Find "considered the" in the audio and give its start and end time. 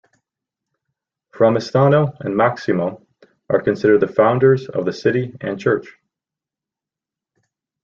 3.61-4.07